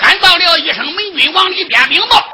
[0.00, 2.26] 喊到了一声：“门军往里边禀报，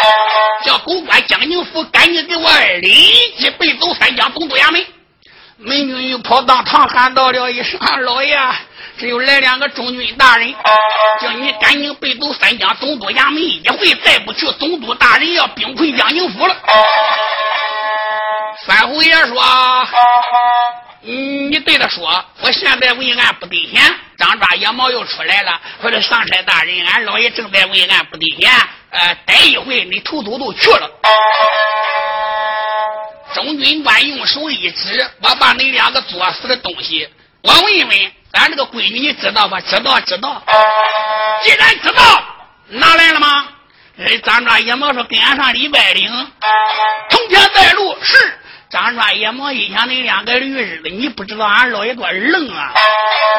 [0.64, 2.49] 叫狗官江宁府赶紧给我
[2.80, 4.86] 立即背走三江总督衙门。”
[5.59, 8.38] 门军又跑当堂喊到了一声：“老爷，
[8.97, 10.55] 只有来两个中军大人，
[11.20, 16.55] 叫你赶紧背走三江总督衙门，一会再不去，总督大人要兵困江宁府了。”
[18.66, 19.42] 三侯爷说。
[21.02, 23.82] 嗯，你对他说，我现在问案不得闲，
[24.18, 25.58] 张抓野猫又出来了。
[25.82, 28.52] 或者上山大人，俺老爷正在问案不得闲，
[28.90, 30.90] 呃，待一会你头都都去了。
[33.32, 37.08] 中军官用手一指，我把那两个作死的东西，
[37.42, 39.58] 我问问，俺这个闺女你知道吧？
[39.62, 40.42] 知道，知道。
[41.42, 42.22] 既然知道，
[42.68, 43.48] 拿来了吗？
[43.98, 46.11] 哎，张抓野猫说跟俺上礼拜岭，
[47.08, 48.36] 通天带路是。
[48.71, 52.73] 张抓野猫一想，那两个驴日的，你不知道俺老爷多愣啊！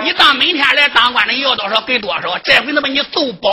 [0.04, 3.50] 你当每天来当官的要多少给多少，这回能把你揍饱，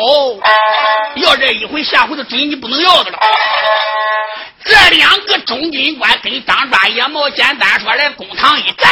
[1.14, 3.18] 要这一回，下回的准你不能要的了。
[4.64, 8.90] 这两个中军官跟张抓野猫简单说来，公堂一站，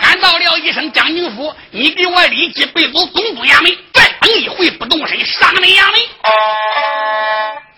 [0.00, 6.00] 喊到了一声江宁府，你给我立即背走总督衙门，再等一回不动身上那衙门。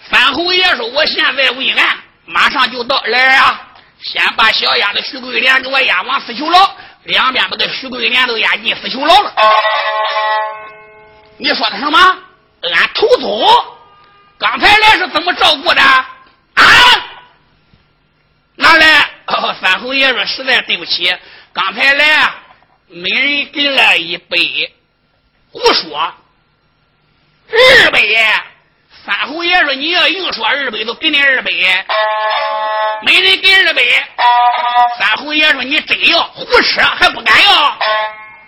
[0.09, 3.61] 范 侯爷说：“我现在问案，马上就到来啊！”
[4.03, 9.35] 先把小丫头徐桂莲给我押往死囚牢，两边把这徐桂莲都押进死囚牢了。
[11.39, 11.99] 你说的什么？
[12.63, 13.45] 俺头宗
[14.39, 15.83] 刚才来是怎么照顾的？
[15.83, 16.07] 啊？
[18.57, 19.11] 哪来？
[19.27, 21.17] 哦，三侯爷说实在对不起，
[21.53, 22.33] 刚才来
[22.87, 24.75] 每人给了一杯，
[25.51, 26.13] 胡说，
[27.51, 28.17] 二杯。
[29.05, 31.51] 三侯爷说：“你要硬说二百，都给你二百。
[33.03, 33.83] 没人给二百。”
[34.97, 37.79] 三侯爷说：“你真要胡扯还不敢要？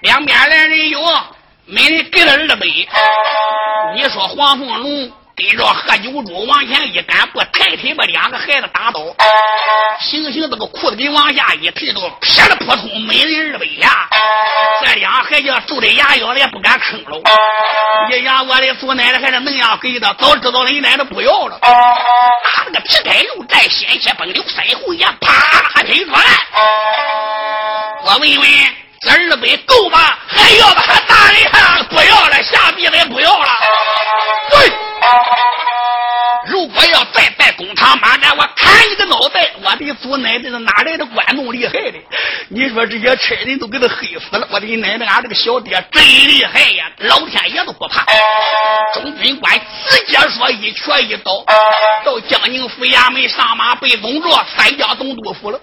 [0.02, 1.00] 两边来人有，
[1.64, 2.66] 没人给了二百。
[3.96, 9.00] 你说黄凤龙？”跟着喝酒猪往前一赶，不抬腿把两个孩子打倒，
[10.00, 14.08] 行行这个裤子给往下一提，都撇了扑通，没人二百下。
[14.80, 17.20] 这两孩子揍的牙咬的也不敢吭了。
[18.08, 21.58] 你想我的祖奶奶还是那样给的，早知道了你奶奶不要了。
[21.60, 25.32] 他那个皮带肉带，鲜血奔流，腮红也，啪
[25.74, 26.20] 还喷出来。
[28.04, 28.48] 我问一问，
[29.00, 29.98] 这二百够吗？
[30.28, 30.82] 还要吧？
[31.08, 33.48] 大人不要了，下地了也不要了。
[34.52, 34.93] 对。
[36.46, 41.98] 如果要再在公堂马战，我砍你的脑袋，我的祖奶奶是哪来的官弄厉害的？
[42.50, 46.84] 你说这些差人都给他黑死了，我的奶奶，俺这个小爹真厉害呀！
[46.98, 48.04] 老天爷都不怕。
[48.92, 51.42] 中军官直接说一瘸一刀，
[52.04, 55.58] 到江宁府衙门上马被总着三家总督府了。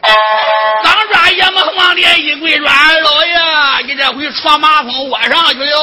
[0.84, 5.78] 张抓爷们往脸一跪，说：“二老爷，你这回闯马蜂窝上去了。”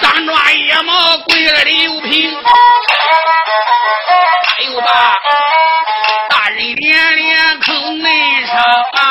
[0.00, 2.36] 张抓爷们跪了六平，
[4.58, 5.18] 哎呦吧！
[6.28, 8.54] 大人连连坑内上
[8.92, 9.02] 啊！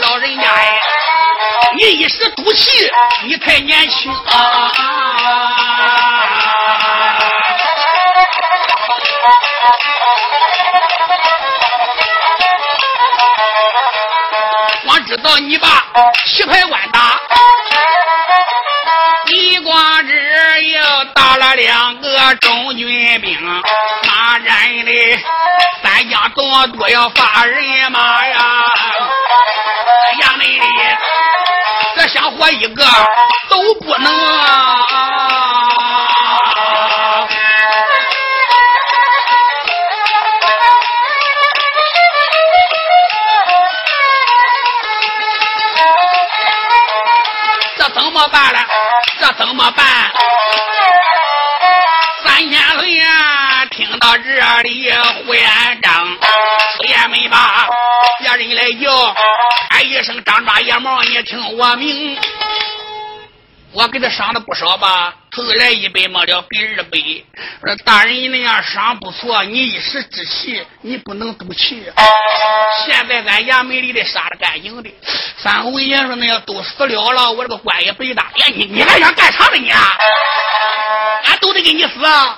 [0.00, 0.72] 老人家呀，
[1.74, 2.90] 你一时赌气，
[3.24, 4.93] 你太年轻啊！
[15.16, 15.68] 知道你把
[16.26, 17.20] 棋牌官打，
[19.26, 23.40] 李光之又打了两个中军兵，
[24.08, 24.92] 骂人的
[25.84, 28.64] 三家总多要发人马呀！
[30.20, 30.60] 衙门里
[31.96, 32.84] 这想活一个
[33.48, 34.73] 都不能啊
[49.36, 49.86] 怎么办？
[52.24, 54.92] 三千岁呀，听到这里
[55.26, 56.06] 呼延张，
[56.86, 57.68] 也没把
[58.20, 59.14] 别人来叫，
[59.70, 62.16] 喊一声张抓野毛，你听我名。
[63.74, 67.26] 我给他赏的不少吧，头来一杯没了，给二杯。
[67.60, 71.84] 说大人你那样赏不错，你一时之气，你不能赌气。
[72.86, 74.88] 现在咱衙门里的杀的干净的，
[75.38, 78.22] 三侯爷说那要都死了了，我这个官也白搭。
[78.36, 79.80] 呀，你你还想干啥呢你啊？
[81.24, 82.04] 俺都得给你死。
[82.04, 82.36] 啊！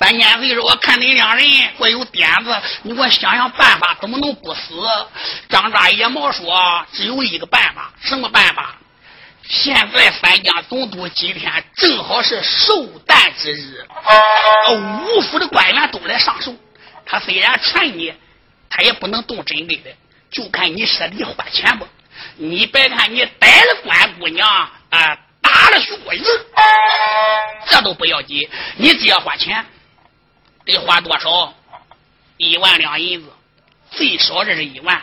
[0.00, 1.46] 三千岁说：“我看你两人
[1.76, 4.74] 怪有点子，你给我想想办法，怎么能不死？”
[5.50, 8.76] 张大野毛说：“只有一个办法，什么办法？”
[9.48, 13.86] 现在三江总督今天正好是寿诞之日，
[14.72, 16.54] 五府的官员都来上寿。
[17.04, 18.12] 他虽然传你，
[18.68, 19.96] 他也不能动真格的，
[20.30, 21.86] 就看你舍得花钱不？
[22.36, 24.48] 你别看你逮了关姑娘
[24.90, 26.46] 啊，打了薛子，
[27.68, 29.64] 这都不要紧，你只要花钱，
[30.64, 31.54] 得花多少？
[32.36, 33.32] 一万两银子，
[33.92, 35.00] 最少这是一万。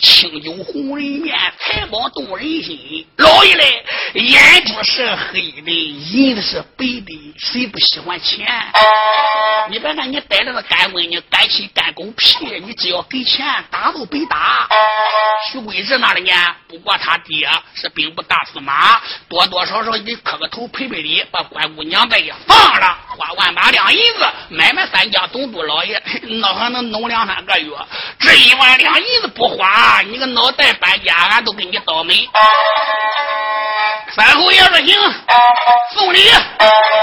[0.00, 3.06] 清酒红人面，财宝动人心。
[3.16, 3.84] 老爷嘞，
[4.14, 8.46] 眼珠是黑的，银子是白的，谁不喜欢钱？
[9.70, 12.36] 你别看你逮着个干闺女，干起干狗屁，
[12.66, 14.68] 你只要给钱，打都白打。
[15.50, 16.32] 徐贵子那里呢？
[16.68, 27.70] 不过他爹是兵部大司马，多多少少你磕个头赔赔礼，把关姑娘再给放了，花万把两银子买买三家总督老爷，那还能弄两三个月？
[28.18, 29.83] 这一万两银子不花。
[29.84, 30.00] 啊！
[30.00, 32.26] 你个脑袋搬家，俺都给你倒霉。
[34.16, 34.98] 三侯爷说行，
[35.94, 36.20] 送礼，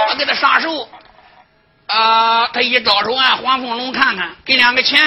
[0.09, 0.89] 我给他上寿。
[1.87, 4.99] 啊，他一招手，俺黄凤龙看看，给两个钱。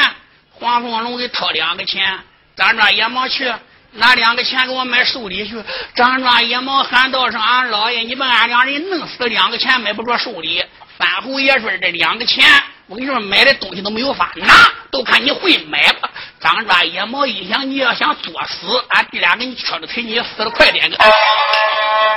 [0.53, 2.21] 黄凤龙给掏两个钱，
[2.57, 3.53] 张抓也忙去
[3.91, 5.61] 拿两个钱给我买寿礼去。
[5.97, 10.65] 张抓也忙喊道声：“俺老爷，你把俺两人弄死，两个钱买不着寿礼。”
[10.97, 12.45] 三侯爷说：“这两个钱。”
[12.87, 16.11] 我跟你说，买的东西都没有法拿，都看你会买吧。
[16.39, 20.97] 张抓野猫一想，你要想作死，俺弟俩给你瘸着腿，你也死的快点个。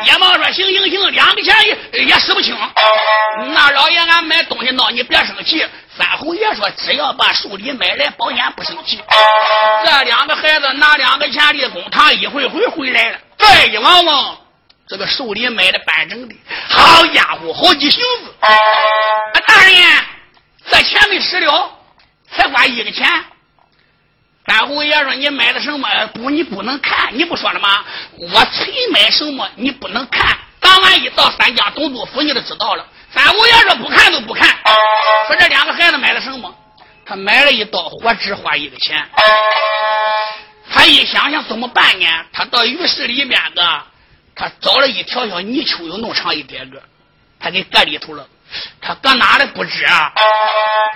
[0.06, 2.56] 野猫说：“行行行，两个钱也也使不清。
[3.54, 5.66] 那老爷，俺买东西闹，你别生气。”
[5.98, 9.00] 三侯爷说：“只要把寿礼买来，保险不生气。”
[9.86, 13.18] 这两个孩子拿两个钱的公堂，一会会回来了。
[13.38, 14.38] 再一望望，
[14.90, 16.36] 这个寿礼买的板正的，
[16.70, 18.36] 好家伙，好几行子。
[19.46, 20.17] 大人。
[20.70, 21.72] 这钱没使了，
[22.32, 23.08] 才花一个钱。
[24.46, 25.90] 三侯爷说：“你买的什么？
[26.14, 27.10] 不，你不能看。
[27.12, 27.84] 你不说了吗？
[28.18, 30.38] 我谁买什么，你不能看。
[30.60, 34.48] 当晚一到三家总督府，你就知道了。”三侯爷说：“不看都不看。”
[35.28, 36.54] 说这两个孩子买了什么？
[37.06, 39.06] 他买了一刀火只，花一个钱。
[40.70, 42.06] 他一想想怎么办呢？
[42.32, 43.84] 他到浴室里面的，
[44.36, 46.82] 他找了一条小泥鳅，有那么长一点个，
[47.40, 48.28] 他给搁里头了。
[48.82, 50.12] 他搁哪里不知啊？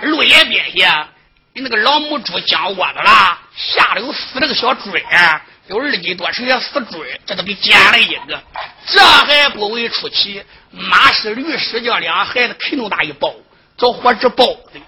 [0.02, 1.08] 路也边下
[1.54, 8.42] 有那个老母猪将窝子了，下头有死了个小猪儿，有二斤多成些死猪儿，这都给捡了一个。
[8.86, 13.34] 这还不为出奇，马氏、律师叫两孩子啃那么大一包，
[13.76, 14.80] 找火纸包的。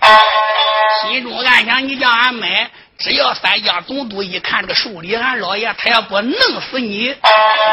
[1.02, 7.14] 心中暗想：你叫俺买，只要三江总督一看这个树里，俺老爷他要不弄死你，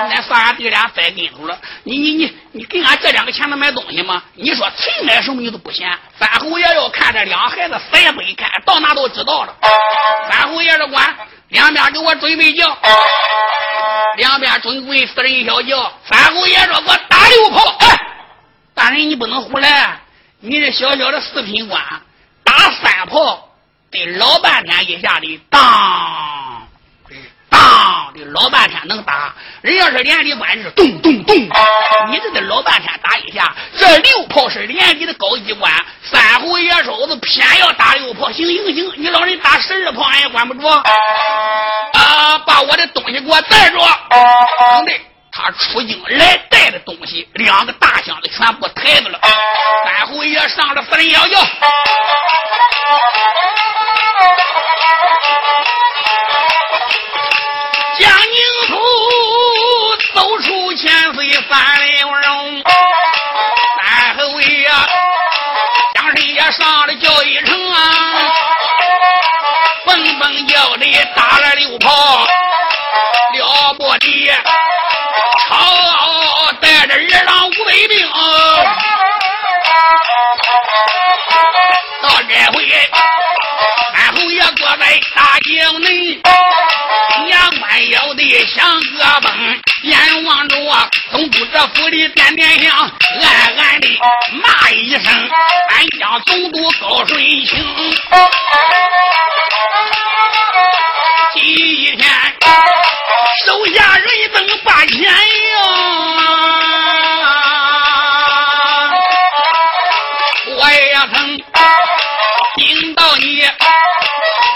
[0.09, 1.57] 俺算俺弟俩栽跟头了。
[1.83, 4.23] 你你你你给俺这两个钱能买东西吗？
[4.33, 5.87] 你说谁买什么你都不嫌。
[6.17, 9.55] 三侯爷要看这两孩子死也不一看，到哪都知道了。
[10.29, 11.15] 三侯爷这管
[11.49, 12.75] 两边给我准备轿，
[14.17, 15.93] 两边准备四人小轿。
[16.03, 17.97] 三侯爷说：“我打六炮。”哎，
[18.73, 19.99] 大人你不能胡来，
[20.39, 21.79] 你这小小的四品官
[22.43, 23.49] 打三炮。
[23.91, 25.59] 得老半天一下的当，
[27.49, 29.35] 当的老半天能打。
[29.61, 33.53] 人要是连里官是咚咚咚，你这得老半天打一下。
[33.77, 35.69] 这六炮是连里的高级官，
[36.03, 40.69] 三虎爷说子偏要打六炮，行行行，你老人打十二炮俺也管不着。
[40.69, 43.77] 啊，把我的东西给我带着。
[43.77, 44.93] 兄弟，
[45.31, 49.19] 他出京来带的东西，两个大箱子全部抬着了。
[49.85, 51.39] 三侯爷上了夫人要轿。
[57.97, 58.77] 江宁府
[60.13, 62.63] 走出千岁三六荣，
[63.79, 64.69] 三侯爷
[65.95, 67.77] 将人也上了叫一声啊，
[69.85, 72.10] 蹦蹦叫的打了六炮，
[77.71, 77.95] 二郎五百兵，
[82.01, 82.59] 到这回。
[85.15, 86.21] 大将军，
[87.29, 89.31] 衙官要的响个崩，
[89.83, 92.71] 眼望着我总督这府里点点香，
[93.21, 93.87] 暗暗的
[94.43, 95.01] 骂一声
[95.69, 97.49] ：“俺家总督高顺清。”
[101.33, 102.09] 第一天，
[103.45, 105.61] 手下人等把钱用。
[111.01, 111.35] 我曾
[112.57, 113.41] 听到你。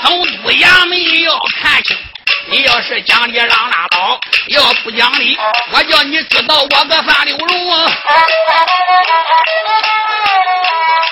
[0.04, 1.98] 总督衙门要看清，
[2.46, 4.20] 你要是讲理让拉倒，
[4.50, 5.36] 要不讲理，
[5.72, 7.88] 我叫你知道我个三六龙。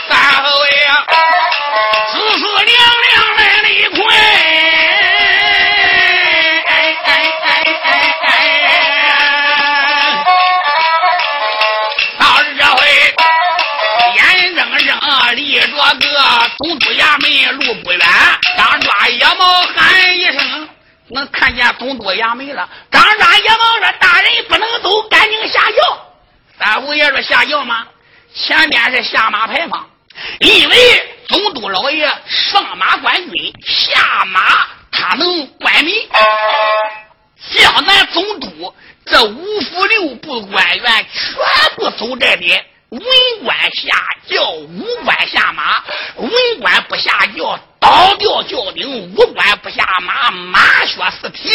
[0.08, 0.72] 三后爷，
[2.12, 2.78] 四是两
[3.10, 3.88] 两来了一
[15.34, 18.00] 睁立着个总督衙门路不远。
[18.56, 20.70] 张抓野猫喊一声，
[21.10, 22.70] 能看见总督衙门了。
[22.92, 26.08] 张抓野猫说：“大人不能走，赶紧下轿。”
[26.60, 27.88] 三五爷说：“下轿吗？
[28.36, 29.90] 前面是下马牌坊，
[30.40, 30.76] 因为
[31.28, 35.96] 总督老爷上马管军，下马他能管民。
[37.56, 38.74] 江南总督
[39.06, 42.64] 这五府六部官员全部走这边。”
[42.94, 43.02] 文
[43.44, 43.90] 官下
[44.28, 45.84] 轿，武官下马。
[46.18, 46.32] 文
[46.62, 51.50] 官不下轿，倒吊轿顶；武官不下马，马血四蹄。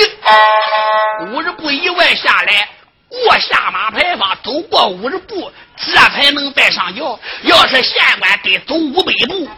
[1.29, 2.69] 五十步以外下来，
[3.09, 7.19] 过下马牌坊，走过五十步，这才能再上轿。
[7.43, 9.49] 要是县官得走五百步，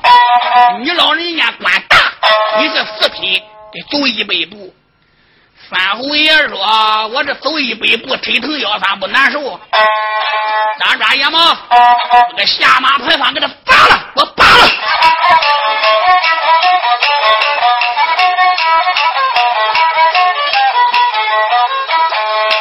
[0.83, 1.97] 你老人家官大，
[2.59, 3.41] 你这四品
[3.72, 4.74] 得走一百步。
[5.71, 6.59] 三侯爷说
[7.14, 9.39] ：“我这走一百步，腿疼腰酸不难受。”
[10.81, 11.57] 张抓野猫，
[12.31, 14.68] 那个下马牌坊给他拔了，我拔了。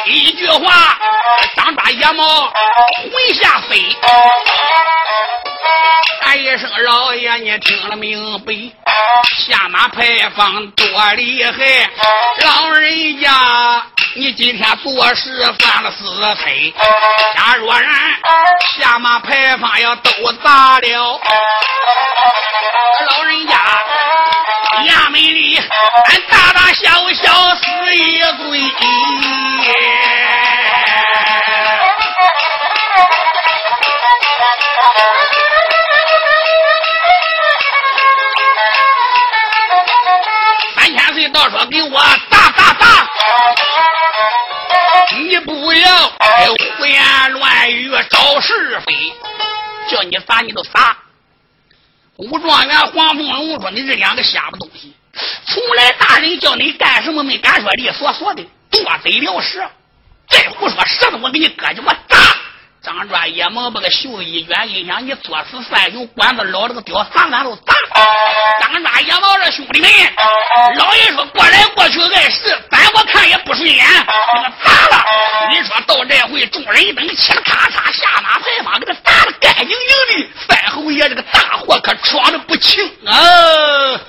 [0.04, 0.96] 一句话，
[1.56, 3.96] 张抓野猫魂下飞。
[6.22, 8.52] 喊一声老爷，你听了明白？
[9.46, 11.90] 下马牌坊多厉害，
[12.44, 13.30] 老人家，
[14.14, 16.04] 你今天做事犯了死
[16.42, 16.72] 罪。
[17.34, 17.90] 假若然
[18.76, 20.10] 下马牌坊要都
[20.42, 21.20] 砸了，
[23.16, 23.54] 老人家
[24.86, 28.60] 衙门里俺大大小小死一堆。
[41.32, 43.08] 到说给我打打打！
[45.18, 46.08] 你不要
[46.78, 49.12] 胡言乱语找是非，
[49.90, 50.96] 叫你撒你都撒。
[52.16, 54.94] 武状元黄凤龙说：“你这两个瞎不东西，
[55.46, 59.70] 从来大人叫你干什么没敢说利索索的，多嘴了舌。
[60.28, 62.18] 再胡说舌头，我给你割去，我打！”
[62.82, 67.74] 张专野猫把个袖子一卷，一想：“你作死犯雄，管子老这个屌，上俺都砸！”
[68.58, 69.90] 张专野猫说：“兄弟们，
[70.76, 75.04] 老爷说过来过去碍事，咱我看也不顺眼，给他砸了。
[75.50, 80.30] 你说到这回，众人一等嘁咔嚓下马牌坊，给他砸的干净净的。
[80.48, 84.00] 三侯爷这个大祸可闯的不轻啊！”